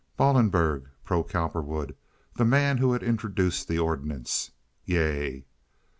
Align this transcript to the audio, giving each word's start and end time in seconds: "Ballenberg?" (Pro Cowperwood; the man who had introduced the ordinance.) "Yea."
"Ballenberg?" 0.17 0.87
(Pro 1.03 1.23
Cowperwood; 1.23 1.95
the 2.35 2.43
man 2.43 2.79
who 2.79 2.93
had 2.93 3.03
introduced 3.03 3.67
the 3.67 3.77
ordinance.) 3.77 4.49
"Yea." 4.83 5.45